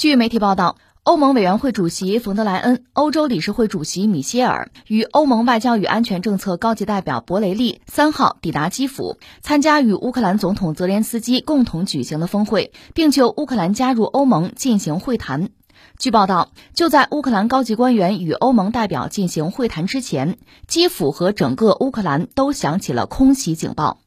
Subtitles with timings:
[0.00, 15.50] 据媒体报道，欧盟委员会主席冯德莱恩、欧洲理事会主席米歇尔与欧盟外交与安全政策高级代表博雷利三号抵达基辅，参加与乌克兰总统泽连斯基共同举行的峰会，并就乌克兰加入欧盟进行会谈。
[15.98, 23.98] 据报道，就在乌克兰高级官员与欧盟代表进行会谈之前，基辅和整个乌克兰都响起了空袭警报。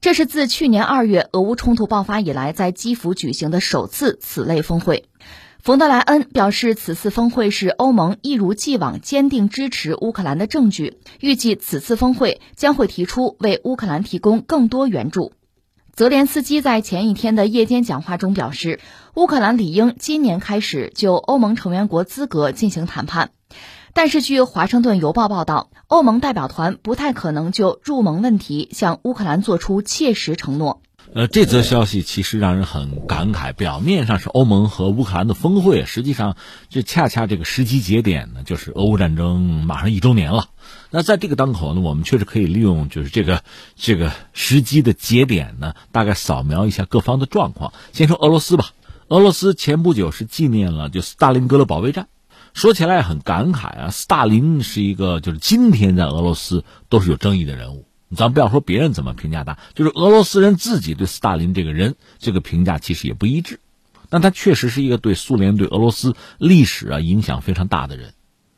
[0.00, 5.04] 这是自去年二月俄乌冲突爆发以来，在基辅举行的首次此类峰会。
[5.62, 10.96] 冯德莱恩表示，此次峰会是欧盟一如既往坚定支持乌克兰的证据。
[11.20, 15.32] 预计此次峰会将会提出为乌克兰提供更多援助。
[15.92, 18.80] 泽连斯基在前一天的夜间讲话中表示，
[19.16, 23.32] 乌克兰理应今年开始就欧盟成员国资格进行谈判。
[23.92, 30.80] 但是，据《华盛顿邮报》报道，欧盟代表团不太可能就入盟问题向乌克兰做出切实承诺。
[31.12, 33.52] 呃，这则消息其实让人很感慨。
[33.52, 36.36] 表面上是欧盟和乌克兰的峰会，实际上
[36.68, 40.50] 这恰恰这个时机节点呢，就是俄乌战争马上一周年了。
[40.90, 43.42] 那在这个当口呢，我们确实可以利用就是这个
[43.74, 47.72] 这个时机的节点呢，大概扫描一下各方的状况。
[47.92, 48.66] 先说俄罗斯吧，
[49.08, 52.06] 俄罗斯前不久是纪念了就斯大林格勒保卫战。
[52.52, 57.86] 说起来很感慨啊，斯大林是一个就是今天在俄罗斯都是有争议的人物。
[58.16, 63.60] 咱不要说别人怎么评价他，就是俄罗斯人自己对斯大林这个人这个评价其实也不一致。
[64.08, 68.12] 但他确实是一个对苏联、对俄罗斯历史啊影响非常大的人。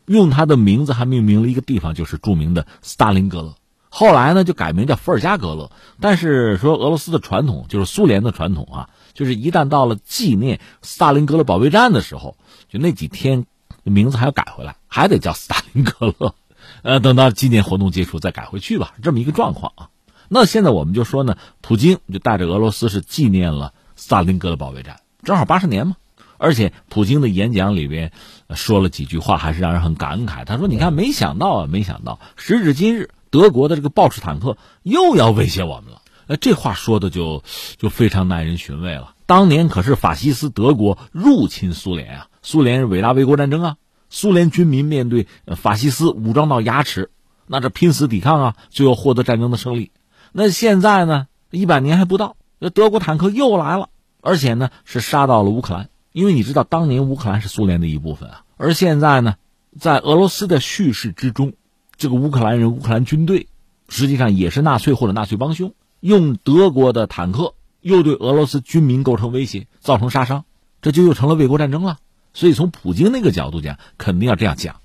[0.07, 3.55] 用他的名字还命名了一个地方，就是著名的斯大林格勒。
[3.91, 5.71] 后来呢就改名叫伏尔加格勒。
[6.01, 12.39] 但是说俄罗斯的传统就是苏联的传统啊，就是一旦到了纪念斯大林格勒保卫战的时候，
[12.71, 13.45] 就那几天。
[13.91, 16.35] 名字还要改回来，还得叫斯大林格勒，
[16.83, 19.89] 呃，等到纪念活动结束再改回去吧，这么一个状况啊。
[20.29, 25.97] 那现在我们就说呢，普京就带着俄罗斯是纪念了斯大林格勒保卫战，正好八十年嘛。
[26.39, 28.11] 而且普京的演讲里边
[28.53, 30.45] 说了几句话，还是让人很感慨。
[30.45, 37.45] 他说：“你看，没想到啊，没想到，时至今日，德国的这个豹式坦克又要威胁我们了。”呃，这话说的就
[37.79, 39.15] 就非常耐人寻味了。
[39.27, 42.27] 当年可是法西斯德国入侵苏联啊。
[42.43, 43.77] 苏联是伟大卫国战争啊，
[44.15, 47.11] 苏联军民面对法西斯武装到牙齿，
[47.47, 49.91] 那这拼死抵抗啊，最后获得战争的胜利。
[50.33, 53.89] 那现在呢，一百年还不到，那德国坦克又来了，
[54.21, 55.89] 而且呢是杀到了乌克兰。
[56.13, 59.37] 因为你知道，当年乌克兰是苏联的一部分啊，而现在呢，
[59.81, 61.55] 在俄罗斯的叙事之中，
[61.97, 63.49] 这个乌克兰人、乌克兰军队，
[63.89, 70.45] 实际上也是纳粹或者纳粹帮凶，用德国的坦克又对俄罗斯军民构成威胁，造成杀伤，
[70.83, 71.97] 这就又成了卫国战争了。
[72.35, 74.77] 所以从普京那个角度讲，肯定要这样讲，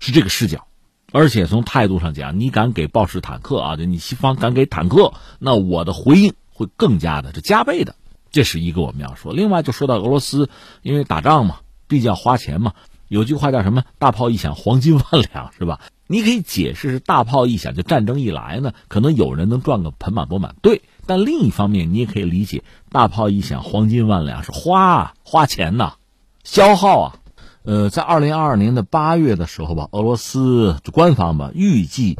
[0.00, 0.66] 是这个视角。
[1.12, 7.94] 而且从态度上讲，你敢给豹式坦克啊，就你西方敢给坦克，那我的回应会更加的，这加倍的。
[8.30, 9.32] 这是一个我们要说。
[9.32, 10.50] 另外就说到俄罗斯，
[10.82, 12.74] 因为打仗嘛，毕竟要花钱嘛。
[13.08, 13.84] 有句话叫什么？
[13.98, 15.80] 大炮一响，黄金万两，是吧？
[16.08, 20.56] 你可以解释是大炮一响，就战争一来呢，可能有人能赚个盆满钵满。
[20.60, 25.94] 对，但另一方面，你也可以理解，大炮一响，黄金万两是花花钱呐。
[26.46, 27.14] 消耗啊，
[27.64, 32.16] 呃，在二零二二年的八月的时候吧，俄罗斯官方吧预计，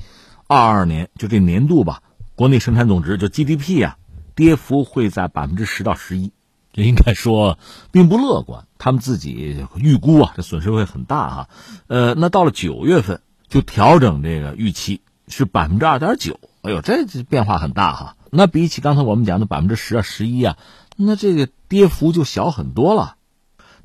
[0.49, 2.03] 二二年就这年度吧，
[2.35, 3.99] 国内生产总值就 GDP 啊，
[4.35, 6.33] 跌幅会在百分之十到十一，
[6.73, 7.57] 这应该说
[7.93, 8.67] 并不乐观。
[8.79, 11.49] 他们自己预估啊，这损失会很大哈。
[11.87, 18.17] 呃，那到了九月份就调整这个预期是百分之二点九，哎呦，这这变化很大哈。
[18.31, 20.57] 那比起刚才我们讲的百分之十啊十一啊，
[20.97, 23.15] 那这个跌幅就小很多了。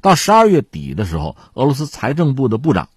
[0.01, 2.89] 到十二月底的时候，俄罗斯财政部的部长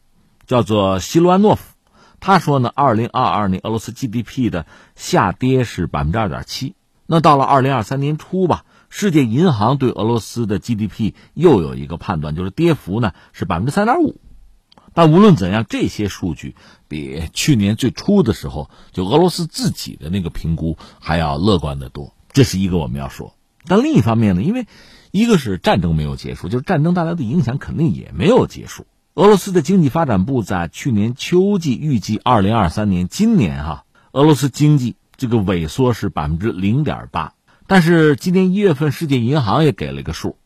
[0.47, 1.75] 叫做希罗安诺夫，
[2.19, 4.67] 他说呢，二零二二年俄罗斯 GDP 的
[4.97, 6.75] 下跌是百分之二点七。
[7.07, 14.19] 那到了二零二三年初吧，世界银行对俄罗斯的 GDP 又有一个判断，就是跌幅呢是百分之三点五。
[14.95, 16.55] 但无论怎样，这些数据
[16.89, 22.15] 比去年最初的时候就俄罗斯自己的那个评估还要乐观的多。
[22.33, 23.35] 这是一个我们要说。
[23.67, 24.67] 但另一方面呢，因为
[25.15, 28.85] 一个是战争没有结束，就是战争带来的影响肯定也没有结束。
[29.15, 37.35] 俄罗斯的经济发展部在去年秋季预计，二零二三年今年哈，俄罗斯经济这个萎缩是百分之零点八。
[37.69, 40.37] 但是今年一月份，世界银行也给了一个数，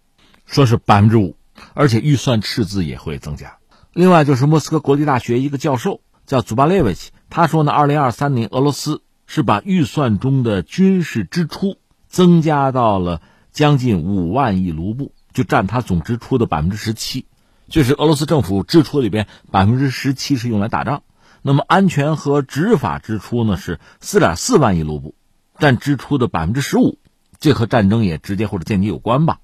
[0.45, 1.35] 说是百分之五，
[1.73, 3.57] 而且预算赤字也会增加。
[3.95, 13.23] 另外就是莫斯科国际大学一个教授叫祖巴列维奇，他说呢，二零二三年俄罗斯是把预算中的军事支出增加到了。
[13.53, 17.27] 将近五万亿卢布，就占它总支出的百分之十七，
[17.69, 21.03] 就是俄罗斯政府支出里边百分之十七是用来打仗。
[21.43, 25.15] 那么安全和执法支出呢是四点四万亿卢布，
[25.59, 26.99] 占支出的百分之十五，
[27.39, 29.39] 这和战争也直接或者间接有关吧。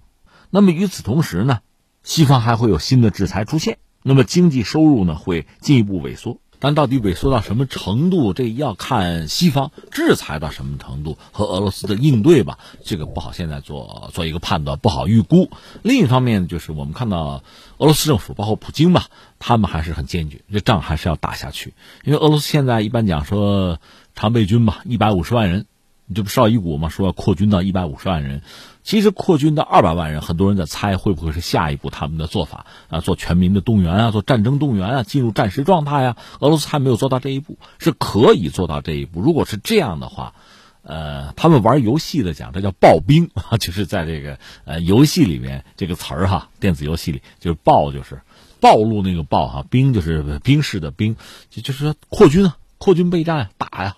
[0.51, 1.61] 那么与此同时呢，
[2.03, 6.41] 西方还会有新的制裁出现，那么经济收入呢会进一步萎缩。
[6.65, 15.51] 但到底萎缩到什么程度，这要看西方制裁到什么程度和俄罗斯的应对吧，这个不好现在做做一个判断，不好预估。
[15.83, 17.43] 另一方面，就是我们看到
[17.77, 19.09] 俄罗斯政府包括普京吧，
[19.39, 21.75] 他们还是很坚决，这仗还是要打下去。
[22.03, 23.79] 因为俄罗斯现在一般讲说
[24.15, 25.67] 常备军吧，一百五十万人。
[26.15, 28.43] 这不绍伊古嘛，说要扩军到一百五十万人，
[28.85, 36.17] 其实扩军到二百万人，很多人在猜会不会是下一步他们的做法啊，做全民的动员啊，做战争动员啊，进入战时状态呀。
[36.41, 39.23] 俄罗斯还没有做到这一步，是可以做到这一步。
[39.23, 40.35] 如果是这样的话，
[40.83, 48.21] 呃，他们玩游戏的讲，这叫暴兵啊， 就是在这个呃游戏里面这个词儿哈，电子游戏里就是暴就是
[48.61, 51.17] 暴露那个暴哈，兵就是兵士的兵，
[51.49, 53.97] 就就是扩军啊，扩军备战打呀。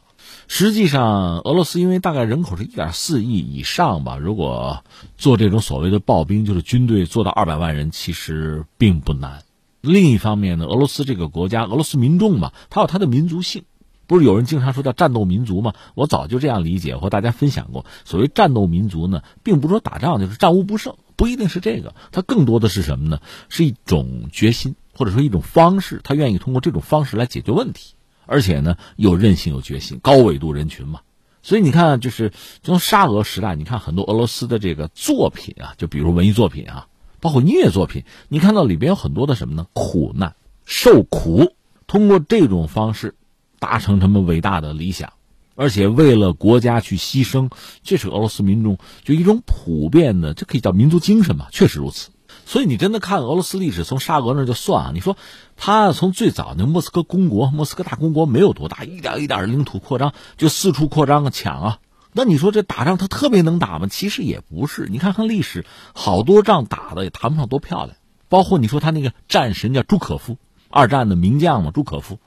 [0.49, 4.85] 实际上，俄罗斯因为大概人口是一点四亿以上吧，如果
[5.19, 9.43] 做这种所谓的暴兵，就是军队做到二百万人，其实并不难。
[9.81, 13.65] 另一方面呢，俄罗斯这个国家，俄罗斯民众嘛，他有他的民族性，
[14.07, 15.75] 不是有人经常说叫战斗民族吗？
[15.95, 17.85] 我早就这样理解，和大家分享过。
[18.05, 23.21] 所谓战斗民族呢，并不是说打仗就是战无不胜，不一定是这个，它更多的是什么呢？
[23.49, 27.95] 是一种决心，或者说一种方式，他愿意通过这种方式来解决问题。
[28.27, 31.01] 而且呢，有韧性、有决心，高纬度人群嘛，
[31.43, 32.33] 所以你看，就是
[32.63, 36.89] 从沙俄时代，你看很多俄罗斯的这个作品啊，就比如文艺作品啊，
[37.21, 39.67] 包括音乐作品，你看到里边有很多的什么呢？
[39.73, 40.35] 苦难、
[40.65, 41.55] 受苦，
[41.87, 43.15] 通过这种方式
[43.59, 45.13] 达成他们伟大的理想，
[45.55, 47.51] 而且为了国家去牺牲，
[47.83, 52.11] 这是俄罗斯民众就一种普遍的，这可以叫民族精神嘛，确实如此。
[52.45, 54.91] 所以你真的看俄罗斯历史，从沙俄那就算啊。
[54.93, 55.17] 你说
[55.57, 61.79] 他从最早那莫斯科公国，莫斯科大公国没有多大，一点一点领土扩张，就四处扩张啊抢啊。
[62.13, 63.89] 那你说这打仗他特别能打吗？
[63.91, 64.87] 其实也不是。
[64.91, 67.97] 你看看历史，好多仗打的也谈不上多漂亮。
[68.29, 70.39] 包括你说他那个战神叫朱可夫，
[70.69, 72.19] 二战的名将嘛，朱可夫。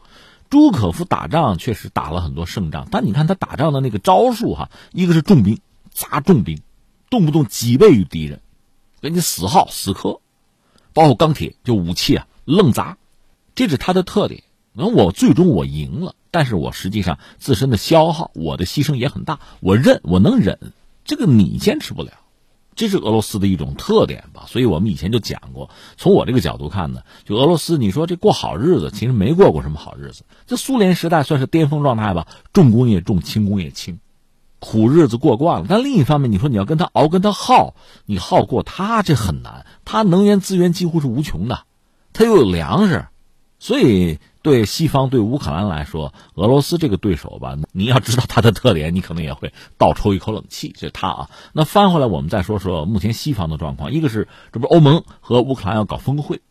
[0.49, 5.59] 朱可夫打仗确实打了很多胜仗，但你看他打仗的那个招数哈，一个是重兵
[5.91, 6.61] 砸重兵，
[7.09, 8.41] 动不动几倍于敌人。
[9.01, 10.19] 给你死耗死磕，
[10.93, 12.97] 包括钢铁就武器啊，愣砸，
[13.55, 14.43] 这是他的特点。
[14.73, 19.39] 那我最终我赢了，但是我实际上自身的消耗，我的牺牲也很大。
[19.61, 20.73] 我认，我能忍，
[21.03, 22.11] 这个你坚持不了，
[22.75, 24.45] 这是俄罗斯的一种特点吧。
[24.47, 30.23] 所以我们以前就讲过，从我这个角度看呢，就俄罗斯，你说这过好日子，其实没过过什么好日子。
[30.45, 33.99] 这苏联时代算是巅峰状态吧，重工业重，轻工业轻。
[34.59, 37.75] 苦日子过惯了，但另一方面，你说你要跟他熬，跟他耗，
[38.05, 39.65] 你耗过他这很难。
[39.85, 41.61] 他能源资源几乎是无穷的，
[42.13, 43.07] 他又有粮食，
[43.57, 50.73] 所以对西方对乌克兰来说，俄罗斯这个对手吧，你要知道他的特点，你可能也会倒抽一口冷气。
[50.77, 51.29] 这是他啊。
[51.53, 56.41] 那翻回来，我们再说说目前西方的状况，一个是这不欧盟和乌克兰要搞峰会。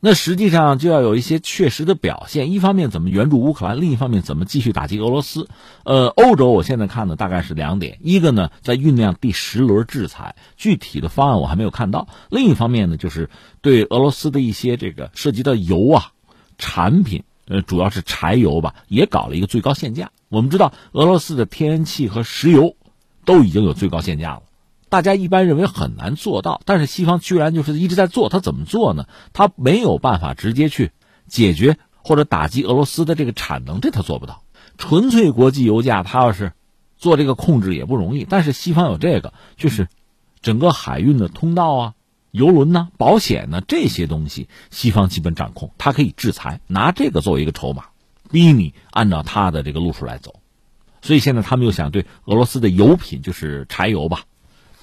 [0.00, 5.48] 那实际上就要有一些确实的表现，一方面怎么援助乌克兰，另一方面怎么继续打击俄罗斯。
[5.84, 13.28] 呃，欧洲我现在看的大概是两点，一个呢在酝酿第十轮制裁，具体的方案我还没有看到；另一方面呢，就是
[13.60, 16.12] 对俄罗斯的一些这个涉及到油啊
[16.58, 20.12] 产品，呃，主要是柴油吧，也搞了一个最高限价。
[20.28, 22.76] 我们知道俄罗斯的天然气和石油
[23.24, 24.42] 都已经有最高限价了。
[24.88, 28.28] 大家一般认为很难做到，但是西方居然就是一直在做。
[28.28, 29.06] 他怎么做呢？
[29.32, 30.92] 他没有办法直接去
[31.26, 34.42] 解决或者打击俄罗斯的这个产能，这他做不到。
[34.78, 36.52] 纯粹国际油价，他要是
[36.96, 38.24] 做这个控制也不容易。
[38.28, 39.88] 但是西方有这个，就是
[40.40, 41.94] 整个海运的通道啊、
[42.30, 47.86] 油轮呐、保险呢这些东西，西方基本掌控，他可以制裁，拿这个作为一个筹码，
[48.30, 50.36] 逼你按照他的这个路数来走。
[51.02, 54.22] 所以现在他们又想对俄罗斯的油品，就是柴油吧。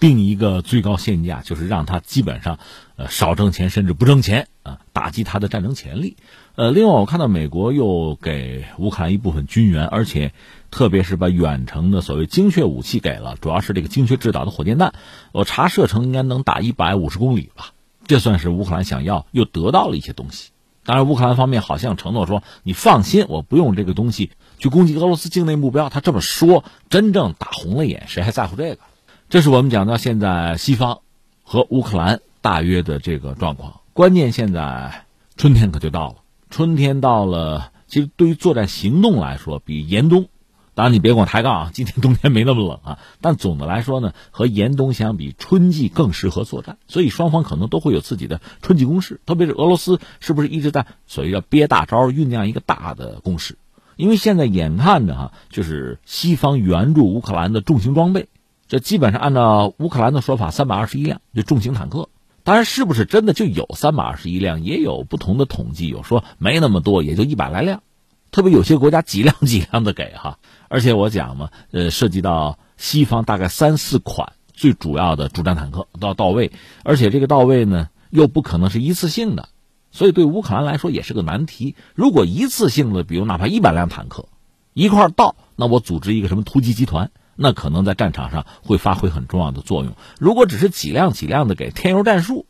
[0.08, 2.60] 定一个最高限价，就是让他基本上，
[2.96, 6.16] 呃，少挣钱，甚至不挣钱啊，打击他的战争潜力。
[6.54, 10.32] 呃，另外我看到美国又给乌克兰一部分军援，而且
[10.70, 14.94] 特别是把远程的所谓精确武器给了，主要是这个精确制导的火箭弹。
[15.32, 17.74] 我查射程应该能打一百五十公里吧，
[18.06, 20.52] 这算是乌克兰想要又得到了一些东西。
[20.86, 25.90] 当然，乌克兰方面好像承诺说，你放心，我不用这个东西去攻击俄罗斯境内目标。
[25.90, 28.78] 他这么说，真正打红了眼，谁还在乎这个？
[29.28, 31.00] 这是我们讲到现在西方
[31.42, 33.82] 和乌克兰大约的这个状况。
[33.92, 35.06] 关键现在
[35.36, 36.16] 春天可就到了，
[36.52, 40.28] 春天到了，其实对于作战行动来说，比严冬，
[40.76, 43.00] 当然你别跟我抬杠啊，今天冬天没那么冷啊。
[43.20, 49.20] 但总的来说呢，和严冬相比，春季更适合作战，所以双方可能都会有自己的春季攻势。
[49.26, 53.58] 特别是俄罗斯，是不是一直在所谓叫憋大招，酝酿一个大的攻势？
[53.96, 58.28] 因为现在眼看着哈，就是西方援助乌克兰的重型装备。
[58.76, 62.10] 这基本上按照乌克兰的说法，三百二十一辆就重型坦克，
[62.44, 67.84] 当然，是不是真的就有三百二十一辆，也有不同的统计，有说没那么多，也就一百来辆。
[68.32, 76.52] 特别有些国家几辆 几辆的给哈，而且我讲嘛，呃，涉及到西方大概三四款最主要的主战坦克都要到位，
[76.84, 79.48] 而且这个到位呢又不可能是一次性的，
[79.94, 81.78] 所以对乌克兰来说也是个难题。
[81.94, 84.26] 如果一次性的，比如哪怕一百辆坦克
[84.74, 87.10] 一块到，那我组织一个什么突击集团。
[87.36, 89.94] 那可能在战场上会发挥很重要的作用。
[90.20, 92.46] 如果只是几辆几辆的给添油战术，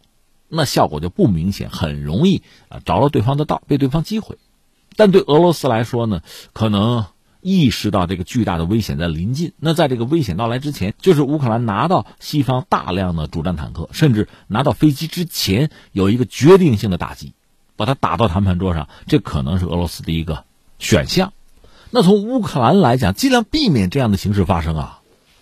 [0.48, 4.38] 那效果就不明显，很容易啊着了对方的道，被对方击毁。
[4.96, 6.22] 但对俄罗斯来说呢，
[6.54, 7.06] 可能
[7.42, 9.54] 意识到这个巨大的危险在临近。
[9.60, 17.34] 那在这个危险到来之前，就是乌克兰拿到西方大量的主战坦克，甚至拿到飞机之前，有一个决定性的打击，
[17.76, 20.46] 把它打到谈判桌上，这可能是俄罗斯的一个
[20.80, 21.34] 选项。
[21.96, 25.00] 那从乌克兰来讲，尽量避免这样的形势发生啊。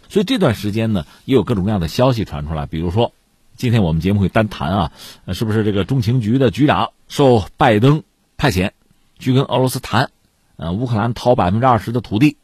[0.07, 2.67] 所以这段时间呢，也有各种各样的消息传出来。
[2.67, 3.12] 比如说，
[3.57, 4.91] 今天我们节目会单谈啊，
[5.33, 8.03] 是不是这个中情局的局长受拜登
[8.38, 8.69] 派遣
[9.17, 10.12] 去跟俄罗斯谈，
[10.57, 12.38] 呃，乌克兰掏百分之二十的土地，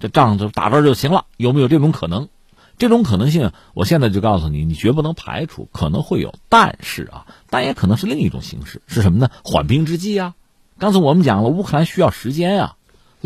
[0.00, 1.24] 这仗就打这就行了？
[1.38, 2.28] 有没有这种可能？
[2.76, 6.34] 这种可能性，我现在就告诉你，你绝不能排除，可能会有。
[6.50, 9.30] 但是啊，但也可能是另一种形式，是什么呢？
[9.42, 10.34] 缓兵之计啊。
[10.78, 12.75] 刚才我们讲了，乌克兰需要时间啊。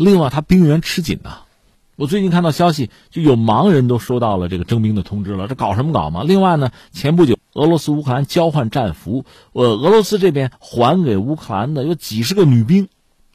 [0.03, 1.41] 另外，他兵源吃紧呐。
[1.95, 5.47] 我最近看到消息，就有盲人都收到了这个征兵的通知了。
[5.47, 6.23] 这搞什么搞嘛？
[6.23, 12.87] 另外呢，前不久俄罗斯乌克兰交换战俘，呃，俄罗斯这边还给乌克兰的有几十个女兵，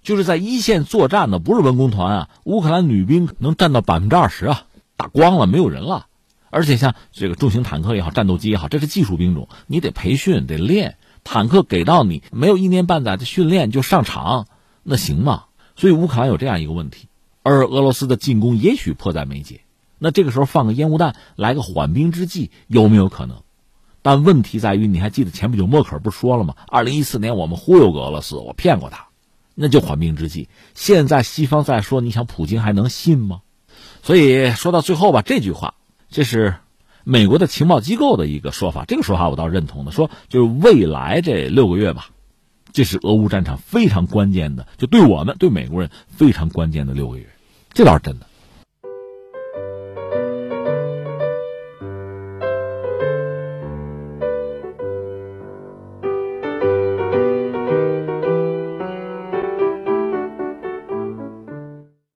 [0.03, 2.29] 就是在一线作战的，不是文工团啊。
[2.43, 4.65] 乌克兰女兵能占到百分之二十啊，
[4.97, 6.07] 打光了，没有人了。
[6.51, 10.97] 而且像这个重型坦克也好，战斗机也好，这是技术兵种，你得培训，得练。
[11.23, 14.47] 坦克给到你，没有一年半载的训练就上场，
[14.83, 15.45] 那行吗？
[15.77, 17.07] 所以乌克兰有这样一个问题，
[17.43, 19.61] 而俄罗斯的进攻也许迫在眉睫。
[19.99, 23.43] 那这个时候放个烟雾弹，来个缓兵之计，有没有可能？
[24.03, 26.55] 但问题在于，你还记得前不久默克尔不说了吗？
[26.69, 29.09] 二零一四年我们忽悠俄罗斯，我骗过他，
[29.55, 30.49] 那就缓兵之计。
[30.75, 33.41] 现在西方在说，你想普京还能信吗？
[34.03, 35.75] 所以说到最后吧，这句话，
[36.09, 36.55] 这是
[37.05, 42.11] 美国的情报机构的一个说法，这个说法我倒认同的，说就是未来这六个月吧。
[42.77, 47.27] 这是俄乌战场非常关键的，就对我们对美国人非常关键的六个月，
[47.73, 48.27] 这倒是真的。